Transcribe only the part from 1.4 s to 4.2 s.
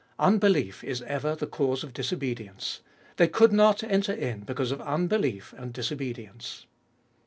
cause of disobedience; they could not enter